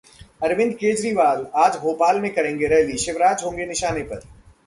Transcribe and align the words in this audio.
अरविंद 0.43 0.73
केजरीवाल 0.73 1.45
आज 1.55 1.75
भोपाल 1.75 2.19
में 2.19 2.29
करेंगे 2.33 2.67
रैली, 2.67 2.97
शिवराज 2.97 3.43
होंगे 3.43 3.65
निशाने 3.65 4.01
पर 4.03 4.21